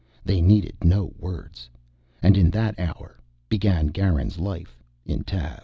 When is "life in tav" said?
4.39-5.59